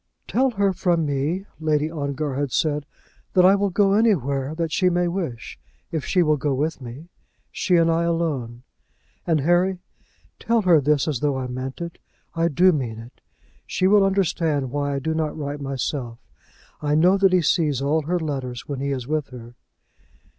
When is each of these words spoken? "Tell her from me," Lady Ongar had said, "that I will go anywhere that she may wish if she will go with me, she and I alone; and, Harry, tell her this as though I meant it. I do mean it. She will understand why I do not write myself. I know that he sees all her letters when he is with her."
"Tell 0.27 0.49
her 0.49 0.73
from 0.73 1.05
me," 1.05 1.45
Lady 1.59 1.91
Ongar 1.91 2.33
had 2.33 2.51
said, 2.51 2.87
"that 3.33 3.45
I 3.45 3.53
will 3.53 3.69
go 3.69 3.93
anywhere 3.93 4.55
that 4.55 4.71
she 4.71 4.89
may 4.89 5.07
wish 5.07 5.59
if 5.91 6.03
she 6.03 6.23
will 6.23 6.37
go 6.37 6.55
with 6.55 6.81
me, 6.81 7.09
she 7.51 7.75
and 7.75 7.87
I 7.91 8.05
alone; 8.05 8.63
and, 9.27 9.41
Harry, 9.41 9.77
tell 10.39 10.63
her 10.63 10.81
this 10.81 11.07
as 11.07 11.19
though 11.19 11.37
I 11.37 11.45
meant 11.45 11.81
it. 11.81 11.99
I 12.33 12.47
do 12.47 12.71
mean 12.71 12.97
it. 12.97 13.21
She 13.67 13.85
will 13.85 14.03
understand 14.03 14.71
why 14.71 14.95
I 14.95 14.97
do 14.97 15.13
not 15.13 15.37
write 15.37 15.61
myself. 15.61 16.17
I 16.81 16.95
know 16.95 17.15
that 17.19 17.31
he 17.31 17.43
sees 17.43 17.79
all 17.79 18.01
her 18.01 18.17
letters 18.19 18.67
when 18.67 18.79
he 18.79 18.89
is 18.89 19.07
with 19.07 19.27
her." 19.27 19.53